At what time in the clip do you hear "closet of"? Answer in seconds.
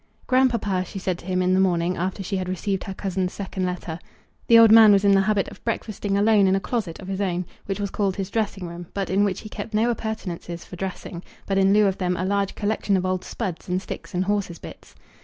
6.59-7.07